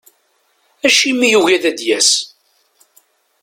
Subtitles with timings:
[0.87, 2.11] Acimi i yugi ad d-yas?